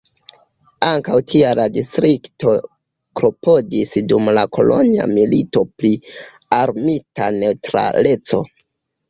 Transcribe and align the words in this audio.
Ankaŭ 0.85 1.17
tial 1.31 1.59
la 1.59 1.65
distrikto 1.73 2.53
klopodis 3.21 3.93
dum 4.13 4.33
la 4.39 4.47
Kolonja 4.59 5.07
Milito 5.13 5.63
pri 5.83 5.93
armita 6.63 7.31
neŭtraleco. 7.39 8.43